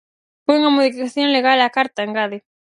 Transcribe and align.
Foi 0.45 0.55
unha 0.57 0.75
modificación 0.77 1.27
legal 1.37 1.57
á 1.67 1.69
carta, 1.77 2.05
engade. 2.07 2.37